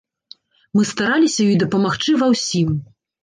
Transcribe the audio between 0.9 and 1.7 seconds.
стараліся ёй